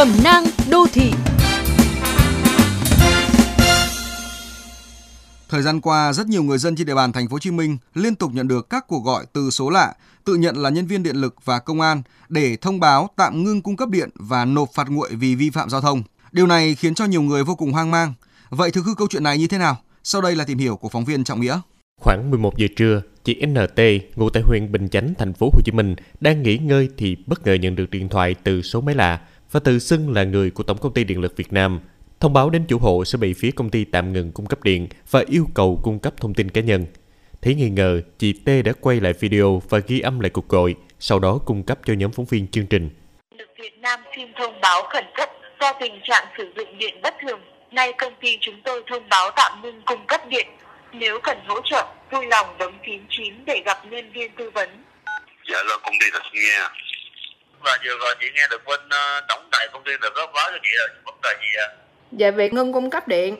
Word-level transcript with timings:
Cẩm 0.00 0.12
nang 0.24 0.44
đô 0.70 0.86
thị 0.92 1.10
Thời 5.48 5.62
gian 5.62 5.80
qua, 5.80 6.12
rất 6.12 6.26
nhiều 6.26 6.42
người 6.42 6.58
dân 6.58 6.76
trên 6.76 6.86
địa 6.86 6.94
bàn 6.94 7.12
thành 7.12 7.28
phố 7.28 7.34
Hồ 7.34 7.38
Chí 7.38 7.50
Minh 7.50 7.78
liên 7.94 8.14
tục 8.14 8.30
nhận 8.34 8.48
được 8.48 8.70
các 8.70 8.84
cuộc 8.88 9.04
gọi 9.04 9.24
từ 9.32 9.50
số 9.50 9.70
lạ, 9.70 9.94
tự 10.24 10.34
nhận 10.34 10.56
là 10.56 10.70
nhân 10.70 10.86
viên 10.86 11.02
điện 11.02 11.16
lực 11.16 11.34
và 11.44 11.58
công 11.58 11.80
an 11.80 12.02
để 12.28 12.56
thông 12.56 12.80
báo 12.80 13.10
tạm 13.16 13.44
ngưng 13.44 13.62
cung 13.62 13.76
cấp 13.76 13.88
điện 13.88 14.10
và 14.14 14.44
nộp 14.44 14.68
phạt 14.74 14.88
nguội 14.88 15.10
vì 15.12 15.34
vi 15.34 15.50
phạm 15.50 15.70
giao 15.70 15.80
thông. 15.80 16.02
Điều 16.32 16.46
này 16.46 16.74
khiến 16.74 16.94
cho 16.94 17.04
nhiều 17.04 17.22
người 17.22 17.44
vô 17.44 17.54
cùng 17.54 17.72
hoang 17.72 17.90
mang. 17.90 18.14
Vậy 18.50 18.70
thực 18.70 18.84
hư 18.84 18.94
câu 18.94 19.08
chuyện 19.10 19.22
này 19.22 19.38
như 19.38 19.46
thế 19.46 19.58
nào? 19.58 19.76
Sau 20.04 20.20
đây 20.20 20.36
là 20.36 20.44
tìm 20.44 20.58
hiểu 20.58 20.76
của 20.76 20.88
phóng 20.88 21.04
viên 21.04 21.24
Trọng 21.24 21.40
Nghĩa. 21.40 21.60
Khoảng 22.00 22.30
11 22.30 22.56
giờ 22.56 22.66
trưa, 22.76 23.02
chị 23.24 23.46
NT, 23.46 23.80
ngụ 24.16 24.30
tại 24.30 24.42
huyện 24.42 24.72
Bình 24.72 24.88
Chánh, 24.88 25.14
thành 25.18 25.32
phố 25.32 25.50
Hồ 25.52 25.60
Chí 25.64 25.72
Minh, 25.72 25.94
đang 26.20 26.42
nghỉ 26.42 26.58
ngơi 26.58 26.88
thì 26.96 27.16
bất 27.26 27.46
ngờ 27.46 27.54
nhận 27.54 27.76
được 27.76 27.90
điện 27.90 28.08
thoại 28.08 28.34
từ 28.44 28.62
số 28.62 28.80
máy 28.80 28.94
lạ 28.94 29.20
và 29.50 29.60
tự 29.60 29.78
xưng 29.78 30.12
là 30.12 30.24
người 30.24 30.50
của 30.50 30.62
Tổng 30.62 30.78
công 30.78 30.94
ty 30.94 31.04
Điện 31.04 31.20
lực 31.20 31.36
Việt 31.36 31.52
Nam 31.52 31.80
thông 32.20 32.32
báo 32.32 32.50
đến 32.50 32.64
chủ 32.68 32.78
hộ 32.78 33.04
sẽ 33.04 33.18
bị 33.18 33.34
phía 33.34 33.50
công 33.50 33.70
ty 33.70 33.84
tạm 33.84 34.12
ngừng 34.12 34.32
cung 34.32 34.46
cấp 34.46 34.62
điện 34.62 34.88
và 35.10 35.24
yêu 35.28 35.46
cầu 35.54 35.80
cung 35.82 35.98
cấp 35.98 36.14
thông 36.16 36.34
tin 36.34 36.50
cá 36.50 36.60
nhân. 36.60 36.86
Thấy 37.42 37.54
nghi 37.54 37.70
ngờ, 37.70 38.00
chị 38.18 38.32
T 38.32 38.48
đã 38.64 38.72
quay 38.80 39.00
lại 39.00 39.12
video 39.12 39.62
và 39.68 39.78
ghi 39.78 40.00
âm 40.00 40.20
lại 40.20 40.30
cuộc 40.30 40.48
gọi, 40.48 40.74
sau 40.98 41.18
đó 41.18 41.38
cung 41.46 41.62
cấp 41.62 41.78
cho 41.84 41.94
nhóm 41.94 42.12
phóng 42.12 42.26
viên 42.26 42.48
chương 42.48 42.66
trình. 42.66 42.90
Lực 43.38 43.48
Việt 43.62 43.78
Nam 43.78 44.00
xin 44.16 44.28
thông 44.38 44.60
báo 44.60 44.82
khẩn 44.92 45.04
cấp 45.16 45.28
do 45.60 45.72
tình 45.80 46.00
trạng 46.02 46.26
sử 46.38 46.52
dụng 46.56 46.78
điện 46.78 47.00
bất 47.02 47.14
thường. 47.22 47.40
Nay 47.70 47.92
công 47.98 48.12
ty 48.20 48.38
chúng 48.40 48.60
tôi 48.64 48.82
thông 48.86 49.08
báo 49.08 49.30
tạm 49.36 49.62
ngưng 49.62 49.82
cung 49.86 50.06
cấp 50.06 50.20
điện. 50.28 50.46
Nếu 50.92 51.20
cần 51.22 51.38
hỗ 51.46 51.60
trợ, 51.64 51.86
vui 52.10 52.26
lòng 52.26 52.46
bấm 52.58 52.72
phím 52.86 53.06
9 53.08 53.34
để 53.46 53.62
gặp 53.64 53.78
nhân 53.90 54.12
viên 54.12 54.30
tư 54.38 54.50
vấn. 54.50 54.68
Dạ 55.50 55.58
là 55.66 55.78
công 55.82 55.94
ty 56.00 56.06
thật 56.12 56.22
nghe. 56.32 56.58
Và 57.60 57.78
vừa 57.84 57.98
rồi 57.98 58.14
chị 58.20 58.26
nghe 58.34 58.46
được 58.50 58.64
bên 58.64 58.80
uh, 58.86 59.24
tổng 59.28 59.48
đài 59.52 59.68
công 59.72 59.84
ty 59.84 59.92
được 60.00 60.14
báo 60.16 60.50
cho 60.50 60.58
chị 60.62 60.70
là 60.74 60.86
vấn 61.04 61.14
đề 61.22 61.30
gì 61.40 61.58
ạ? 61.58 61.66
À? 61.66 61.76
Về 62.18 62.30
việc 62.30 62.52
ngưng 62.52 62.72
cung 62.72 62.90
cấp 62.90 63.08
điện. 63.08 63.36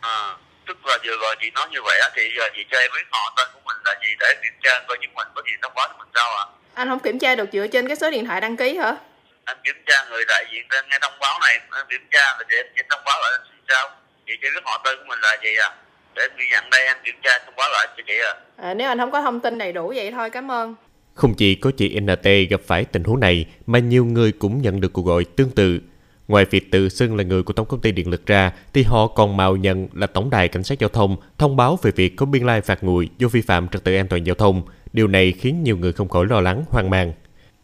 À, 0.00 0.36
tức 0.66 0.86
là 0.86 0.98
vừa 1.04 1.16
rồi 1.22 1.34
chị 1.40 1.50
nói 1.50 1.68
như 1.70 1.82
vậy 1.82 1.98
á, 2.00 2.08
thì 2.14 2.22
giờ 2.36 2.44
chị 2.56 2.64
cho 2.70 2.78
em 2.78 2.90
biết 2.94 3.02
họ 3.10 3.34
tên 3.36 3.46
của 3.54 3.60
mình 3.64 3.76
là 3.84 3.94
gì 4.02 4.08
để 4.20 4.34
kiểm 4.42 4.52
tra 4.62 4.70
coi 4.88 4.98
chúng 5.02 5.14
mình 5.14 5.28
có 5.34 5.42
gì 5.46 5.52
thông 5.62 5.72
báo 5.74 5.88
cho 5.88 5.94
mình 5.98 6.08
sao 6.14 6.30
ạ? 6.36 6.44
À? 6.44 6.46
Anh 6.74 6.88
không 6.88 7.00
kiểm 7.00 7.18
tra 7.18 7.34
được 7.34 7.48
dựa 7.52 7.66
trên 7.66 7.88
cái 7.88 7.96
số 7.96 8.10
điện 8.10 8.26
thoại 8.26 8.40
đăng 8.40 8.56
ký 8.56 8.76
hả? 8.76 8.96
Anh 9.44 9.56
kiểm 9.64 9.82
tra 9.86 10.04
người 10.10 10.24
đại 10.28 10.44
diện 10.52 10.62
tên 10.70 10.84
nghe 10.88 10.98
thông 11.02 11.18
báo 11.20 11.38
này, 11.40 11.60
anh 11.70 11.86
kiểm 11.90 12.06
tra 12.10 12.34
rồi 12.38 12.44
chị 12.50 12.56
em 12.56 12.66
xin 12.76 12.86
thông 12.90 13.04
báo 13.04 13.20
lại 13.20 13.32
sao? 13.68 13.90
Chị 14.26 14.32
cho 14.42 14.48
biết 14.54 14.60
họ 14.64 14.82
tên 14.84 14.98
của 14.98 15.04
mình 15.08 15.18
là 15.22 15.36
gì 15.42 15.56
à? 15.56 15.70
Để 16.14 16.22
em 16.22 16.30
ghi 16.36 16.48
nhận 16.50 16.70
đây 16.70 16.86
em 16.86 16.96
kiểm 17.04 17.16
tra 17.22 17.38
thông 17.38 17.56
báo 17.56 17.68
lại 17.72 17.88
cho 17.96 18.02
chị 18.06 18.18
à. 18.24 18.34
à. 18.62 18.74
Nếu 18.74 18.88
anh 18.88 18.98
không 18.98 19.10
có 19.10 19.20
thông 19.20 19.40
tin 19.40 19.58
đầy 19.58 19.72
đủ 19.72 19.92
vậy 19.96 20.10
thôi, 20.10 20.30
cảm 20.30 20.50
ơn. 20.50 20.74
Không 21.18 21.34
chỉ 21.34 21.54
có 21.54 21.70
chị 21.70 22.00
NT 22.00 22.50
gặp 22.50 22.60
phải 22.66 22.84
tình 22.84 23.04
huống 23.04 23.20
này, 23.20 23.44
mà 23.66 23.78
nhiều 23.78 24.04
người 24.04 24.32
cũng 24.32 24.62
nhận 24.62 24.80
được 24.80 24.92
cuộc 24.92 25.06
gọi 25.06 25.24
tương 25.24 25.50
tự 25.50 25.80
Ngoài 26.28 26.44
việc 26.50 26.70
tự 26.70 26.88
xưng 26.88 27.16
là 27.16 27.24
người 27.24 27.42
của 27.42 27.52
Tổng 27.52 27.66
công 27.66 27.80
ty 27.80 27.92
Điện 27.92 28.10
lực 28.10 28.26
ra, 28.26 28.52
thì 28.72 28.82
họ 28.82 29.06
còn 29.06 29.36
mạo 29.36 29.56
nhận 29.56 29.88
là 29.92 30.06
Tổng 30.06 30.30
đài 30.30 30.48
Cảnh 30.48 30.62
sát 30.64 30.78
Giao 30.78 30.88
thông 30.88 31.16
thông 31.38 31.56
báo 31.56 31.78
về 31.82 31.90
việc 31.90 32.16
có 32.16 32.26
biên 32.26 32.46
lai 32.46 32.60
phạt 32.60 32.84
nguội 32.84 33.08
do 33.18 33.28
vi 33.28 33.40
phạm 33.40 33.68
trật 33.68 33.84
tự 33.84 33.94
an 33.94 34.08
toàn 34.08 34.24
giao 34.24 34.34
thông. 34.34 34.62
Điều 34.92 35.08
này 35.08 35.32
khiến 35.32 35.62
nhiều 35.62 35.76
người 35.76 35.92
không 35.92 36.08
khỏi 36.08 36.26
lo 36.26 36.40
lắng, 36.40 36.64
hoang 36.68 36.90
mang. 36.90 37.12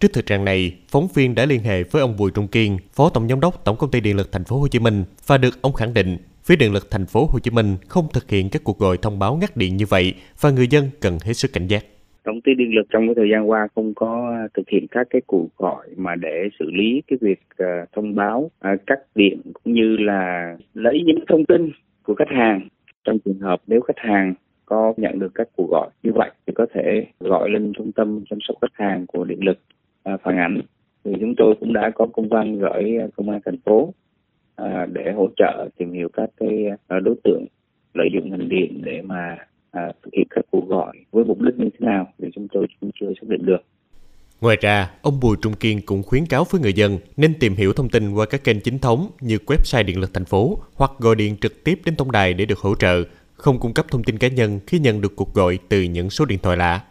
Trước 0.01 0.13
thực 0.13 0.27
trạng 0.27 0.45
này, 0.45 0.73
phóng 0.89 1.09
viên 1.15 1.35
đã 1.35 1.47
liên 1.47 1.63
hệ 1.63 1.83
với 1.83 2.03
ông 2.03 2.17
Bùi 2.17 2.31
Trung 2.31 2.49
Kiên, 2.49 2.79
Phó 2.95 3.09
Tổng 3.09 3.29
giám 3.29 3.41
đốc 3.41 3.65
Tổng 3.65 3.77
công 3.77 3.91
ty 3.91 4.01
Điện 4.01 4.17
lực 4.17 4.33
Thành 4.33 4.45
phố 4.45 4.59
Hồ 4.59 4.69
Chí 4.69 4.79
Minh 4.79 5.05
và 5.27 5.39
được 5.39 5.63
ông 5.63 5.73
khẳng 5.73 5.95
định 5.95 6.19
phía 6.45 6.57
Điện 6.57 6.73
lực 6.73 6.91
Thành 6.91 7.07
phố 7.07 7.29
Hồ 7.33 7.39
Chí 7.39 7.51
Minh 7.51 7.77
không 7.89 8.09
thực 8.13 8.31
hiện 8.31 8.51
các 8.51 8.65
cuộc 8.65 8.79
gọi 8.79 8.97
thông 8.97 9.19
báo 9.19 9.37
ngắt 9.37 9.57
điện 9.57 9.77
như 9.77 9.87
vậy 9.87 10.15
và 10.41 10.51
người 10.51 10.69
dân 10.69 10.91
cần 11.01 11.19
hết 11.25 11.35
sức 11.35 11.53
cảnh 11.53 11.67
giác. 11.67 11.85
Tổng 12.25 12.41
ty 12.41 12.55
điện 12.55 12.75
lực 12.75 12.87
trong 12.91 13.07
cái 13.07 13.15
thời 13.15 13.31
gian 13.31 13.51
qua 13.51 13.69
không 13.75 13.95
có 13.95 14.33
à, 14.35 14.49
thực 14.55 14.69
hiện 14.69 14.87
các 14.91 15.07
cái 15.11 15.23
cuộc 15.27 15.57
gọi 15.57 15.89
mà 15.97 16.15
để 16.15 16.49
xử 16.59 16.71
lý 16.71 17.03
cái 17.07 17.19
việc 17.21 17.41
uh, 17.63 17.93
thông 17.93 18.15
báo 18.15 18.39
uh, 18.41 18.87
cắt 18.87 18.99
điện 19.15 19.41
cũng 19.53 19.73
như 19.73 19.97
là 19.97 20.57
lấy 20.75 21.03
những 21.07 21.25
thông 21.29 21.45
tin 21.45 21.71
của 22.03 22.15
khách 22.15 22.29
hàng. 22.29 22.69
Trong 23.05 23.19
trường 23.25 23.39
hợp 23.39 23.63
nếu 23.67 23.81
khách 23.81 23.99
hàng 23.99 24.35
có 24.67 24.95
nhận 24.97 25.19
được 25.19 25.33
các 25.35 25.49
cuộc 25.57 25.71
gọi 25.71 25.91
như 26.03 26.13
vậy 26.15 26.31
thì 26.47 26.53
có 26.57 26.67
thể 26.75 27.07
gọi 27.21 27.51
lên 27.51 27.73
trung 27.73 27.93
tâm 27.93 28.25
chăm 28.31 28.39
sóc 28.49 28.57
khách 28.61 28.75
hàng 28.85 29.07
của 29.07 29.25
điện 29.25 29.45
lực 29.45 29.59
uh, 30.15 30.21
phản 30.23 30.37
ảnh 30.39 30.61
thì 31.05 31.13
chúng 31.21 31.35
tôi 31.37 31.55
cũng 31.61 31.73
đã 31.73 31.91
có 31.95 32.07
công 32.07 32.29
văn 32.29 32.59
gửi 32.59 32.99
công 33.17 33.31
an 33.31 33.41
thành 33.45 33.59
phố 33.65 33.95
để 34.93 35.13
hỗ 35.13 35.29
trợ 35.37 35.69
tìm 35.77 35.93
hiểu 35.93 36.09
các 36.13 36.31
cái 36.37 36.67
đối 36.89 37.15
tượng 37.25 37.47
lợi 37.95 38.09
dụng 38.13 38.31
ngành 38.31 38.49
điện 38.49 38.81
để 38.85 39.03
mà 39.03 39.37
à, 39.75 39.93
thực 40.05 40.11
hiện 40.17 40.27
các 40.31 40.45
cuộc 40.51 40.69
gọi 40.69 40.97
với 41.13 41.25
mục 41.25 41.41
đích 41.41 41.55
như 41.59 41.69
thế 41.73 41.87
nào 41.87 42.07
thì 42.19 42.29
chúng 42.35 42.49
tôi 42.53 42.67
cũng 42.81 42.91
chưa 43.01 43.07
xác 43.21 43.29
định 43.29 43.47
được. 43.47 43.63
Ngoài 44.41 44.57
ra, 44.61 44.91
ông 45.03 45.21
Bùi 45.21 45.37
Trung 45.43 45.55
Kiên 45.55 45.81
cũng 45.87 46.03
khuyến 46.03 46.27
cáo 46.27 46.45
với 46.51 46.61
người 46.61 46.73
dân 46.73 46.99
nên 47.17 47.35
tìm 47.41 47.55
hiểu 47.55 47.73
thông 47.73 47.89
tin 47.89 48.13
qua 48.13 48.27
các 48.27 48.45
kênh 48.45 48.61
chính 48.61 48.79
thống 48.79 49.11
như 49.21 49.39
website 49.47 49.85
điện 49.85 50.01
lực 50.01 50.15
thành 50.15 50.25
phố 50.25 50.59
hoặc 50.75 50.91
gọi 50.99 51.15
điện 51.15 51.37
trực 51.41 51.65
tiếp 51.65 51.81
đến 51.85 51.97
tổng 51.97 52.13
đài 52.13 52.35
để 52.35 52.45
được 52.45 52.59
hỗ 52.59 52.75
trợ, 52.75 53.03
không 53.35 53.61
cung 53.61 53.75
cấp 53.75 53.87
thông 53.91 54.05
tin 54.05 54.19
cá 54.19 54.29
nhân 54.29 54.61
khi 54.67 54.79
nhận 54.79 55.01
được 55.01 55.17
cuộc 55.17 55.35
gọi 55.35 55.59
từ 55.69 55.83
những 55.83 56.11
số 56.11 56.25
điện 56.25 56.39
thoại 56.43 56.57
lạ. 56.57 56.85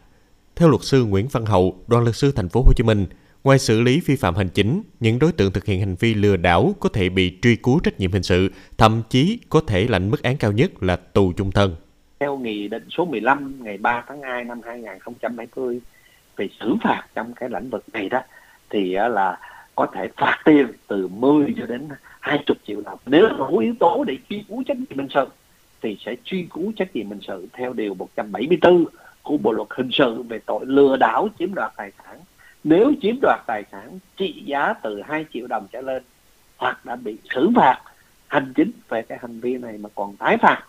Theo 0.55 0.69
luật 0.69 0.81
sư 0.83 1.05
Nguyễn 1.05 1.27
Văn 1.31 1.45
Hậu, 1.45 1.75
đoàn 1.87 2.03
luật 2.03 2.15
sư 2.15 2.31
thành 2.35 2.49
phố 2.49 2.61
Hồ 2.61 2.73
Chí 2.75 2.83
Minh, 2.83 3.05
ngoài 3.43 3.59
xử 3.59 3.81
lý 3.81 4.01
vi 4.05 4.15
phạm 4.15 4.35
hành 4.35 4.49
chính, 4.49 4.81
những 4.99 5.19
đối 5.19 5.31
tượng 5.31 5.51
thực 5.51 5.65
hiện 5.65 5.79
hành 5.79 5.95
vi 5.99 6.13
lừa 6.13 6.37
đảo 6.37 6.75
có 6.79 6.89
thể 6.89 7.09
bị 7.09 7.37
truy 7.41 7.55
cứu 7.55 7.79
trách 7.79 7.99
nhiệm 7.99 8.11
hình 8.11 8.23
sự, 8.23 8.49
thậm 8.77 9.01
chí 9.09 9.39
có 9.49 9.61
thể 9.67 9.87
lãnh 9.87 10.11
mức 10.11 10.23
án 10.23 10.37
cao 10.37 10.51
nhất 10.51 10.83
là 10.83 10.95
tù 10.95 11.33
chung 11.33 11.51
thân 11.51 11.75
theo 12.23 12.37
nghị 12.37 12.67
định 12.67 12.89
số 12.89 13.05
15 13.05 13.55
ngày 13.63 13.77
3 13.77 14.03
tháng 14.07 14.21
2 14.21 14.43
năm 14.43 14.61
2020 14.65 15.81
về 16.37 16.49
xử 16.59 16.75
phạt 16.83 17.03
trong 17.15 17.33
cái 17.33 17.49
lĩnh 17.49 17.69
vực 17.69 17.83
này 17.93 18.09
đó, 18.09 18.21
thì 18.69 18.93
là 18.93 19.39
có 19.75 19.87
thể 19.93 20.07
phạt 20.17 20.41
tiền 20.45 20.67
từ 20.87 21.07
10 21.07 21.53
cho 21.59 21.65
đến 21.65 21.89
20 22.19 22.57
triệu 22.67 22.81
đồng. 22.81 22.99
Nếu 23.05 23.29
đủ 23.37 23.57
yếu 23.57 23.73
tố 23.79 24.03
để 24.07 24.17
truy 24.29 24.43
cứu 24.49 24.63
trách 24.67 24.77
nhiệm 24.77 24.97
hình 24.97 25.07
sự 25.13 25.25
thì 25.81 25.97
sẽ 26.05 26.15
truy 26.23 26.47
cứu 26.53 26.73
trách 26.75 26.95
nhiệm 26.95 27.09
hình 27.09 27.19
sự 27.27 27.47
theo 27.53 27.73
điều 27.73 27.93
174 27.93 28.85
của 29.23 29.37
Bộ 29.37 29.51
luật 29.51 29.67
hình 29.71 29.89
sự 29.91 30.23
về 30.23 30.39
tội 30.45 30.65
lừa 30.65 30.97
đảo 30.97 31.27
chiếm 31.39 31.53
đoạt 31.53 31.71
tài 31.77 31.91
sản. 31.97 32.19
Nếu 32.63 32.91
chiếm 33.01 33.15
đoạt 33.21 33.39
tài 33.47 33.63
sản, 33.71 33.99
trị 34.17 34.43
giá 34.45 34.73
từ 34.73 35.01
2 35.01 35.25
triệu 35.33 35.47
đồng 35.47 35.67
trở 35.71 35.81
lên 35.81 36.03
hoặc 36.57 36.85
đã 36.85 36.95
bị 36.95 37.17
xử 37.33 37.49
phạt, 37.55 37.81
hành 38.27 38.53
chính 38.55 38.71
về 38.89 39.01
cái 39.01 39.17
hành 39.21 39.39
vi 39.39 39.57
này 39.57 39.77
mà 39.77 39.89
còn 39.95 40.15
tái 40.15 40.37
phạt 40.37 40.63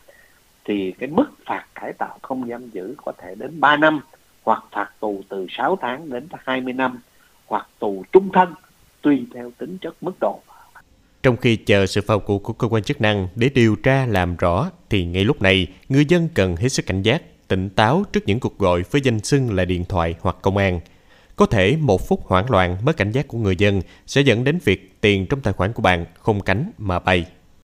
thì 0.64 0.94
cái 0.98 1.08
mức 1.08 1.26
phạt 1.46 1.64
cải 1.74 1.92
tạo 1.92 2.18
không 2.22 2.48
giam 2.48 2.70
giữ 2.70 2.94
có 3.04 3.12
thể 3.18 3.34
đến 3.34 3.60
3 3.60 3.76
năm 3.76 4.00
hoặc 4.42 4.64
phạt 4.72 4.90
tù 5.00 5.22
từ 5.28 5.46
6 5.50 5.78
tháng 5.80 6.10
đến 6.10 6.28
20 6.38 6.72
năm 6.72 6.98
hoặc 7.46 7.68
tù 7.78 8.04
trung 8.12 8.28
thân 8.32 8.54
tùy 9.02 9.26
theo 9.34 9.50
tính 9.58 9.78
chất 9.78 9.94
mức 10.00 10.12
độ. 10.20 10.40
Trong 11.22 11.36
khi 11.36 11.56
chờ 11.56 11.86
sự 11.86 12.00
vào 12.06 12.18
cuộc 12.18 12.38
của 12.38 12.52
cơ 12.52 12.68
quan 12.68 12.82
chức 12.82 13.00
năng 13.00 13.28
để 13.36 13.48
điều 13.54 13.76
tra 13.76 14.06
làm 14.06 14.36
rõ 14.36 14.70
thì 14.90 15.04
ngay 15.04 15.24
lúc 15.24 15.42
này 15.42 15.66
người 15.88 16.04
dân 16.04 16.28
cần 16.34 16.56
hết 16.56 16.68
sức 16.68 16.86
cảnh 16.86 17.02
giác, 17.02 17.22
tỉnh 17.48 17.70
táo 17.70 18.04
trước 18.12 18.20
những 18.26 18.40
cuộc 18.40 18.58
gọi 18.58 18.82
với 18.90 19.00
danh 19.04 19.20
xưng 19.20 19.54
là 19.54 19.64
điện 19.64 19.84
thoại 19.84 20.14
hoặc 20.20 20.36
công 20.42 20.56
an. 20.56 20.80
Có 21.36 21.46
thể 21.46 21.76
một 21.80 22.08
phút 22.08 22.26
hoảng 22.26 22.50
loạn 22.50 22.76
mất 22.84 22.96
cảnh 22.96 23.12
giác 23.12 23.28
của 23.28 23.38
người 23.38 23.56
dân 23.56 23.82
sẽ 24.06 24.20
dẫn 24.20 24.44
đến 24.44 24.58
việc 24.64 25.00
tiền 25.00 25.26
trong 25.26 25.40
tài 25.40 25.52
khoản 25.52 25.72
của 25.72 25.82
bạn 25.82 26.04
không 26.18 26.40
cánh 26.40 26.70
mà 26.78 26.98
bay. 26.98 27.26